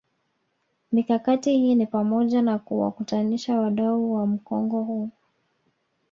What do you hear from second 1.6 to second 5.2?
ni pamoja na kuwakutanisha wadau wa mkongo huu